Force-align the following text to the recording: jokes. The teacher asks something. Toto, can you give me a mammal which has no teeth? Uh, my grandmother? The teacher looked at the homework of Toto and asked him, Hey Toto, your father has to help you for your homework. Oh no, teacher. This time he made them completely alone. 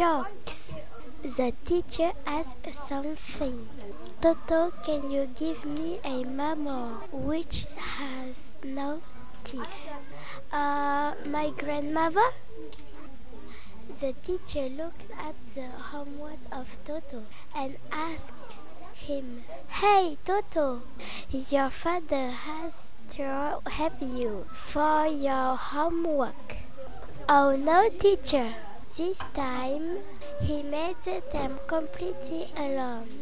jokes. 0.00 0.56
The 1.22 1.52
teacher 1.66 2.12
asks 2.24 2.74
something. 2.88 3.68
Toto, 4.22 4.72
can 4.82 5.10
you 5.10 5.28
give 5.36 5.66
me 5.66 5.98
a 6.02 6.24
mammal 6.24 7.04
which 7.12 7.66
has 7.76 8.34
no 8.64 9.02
teeth? 9.44 9.76
Uh, 10.50 11.12
my 11.26 11.50
grandmother? 11.50 12.28
The 14.00 14.14
teacher 14.24 14.70
looked 14.70 15.10
at 15.28 15.36
the 15.54 15.68
homework 15.92 16.40
of 16.50 16.66
Toto 16.86 17.24
and 17.54 17.76
asked 17.92 18.32
him, 18.94 19.44
Hey 19.68 20.16
Toto, 20.24 20.80
your 21.28 21.68
father 21.68 22.30
has 22.30 22.72
to 23.16 23.60
help 23.68 24.00
you 24.00 24.46
for 24.54 25.06
your 25.06 25.56
homework. 25.56 26.56
Oh 27.28 27.54
no, 27.54 27.90
teacher. 27.90 28.54
This 28.96 29.18
time 29.34 29.98
he 30.40 30.62
made 30.62 30.96
them 31.32 31.58
completely 31.68 32.48
alone. 32.56 33.19